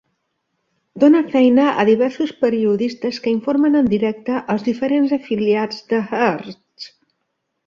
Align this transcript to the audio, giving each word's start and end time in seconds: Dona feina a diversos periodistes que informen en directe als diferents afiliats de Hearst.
Dona 1.01 1.19
feina 1.33 1.65
a 1.83 1.85
diversos 1.89 2.33
periodistes 2.45 3.19
que 3.25 3.35
informen 3.35 3.79
en 3.81 3.91
directe 3.93 4.41
als 4.55 4.67
diferents 4.71 5.15
afiliats 5.19 5.85
de 5.93 6.01
Hearst. 6.09 6.91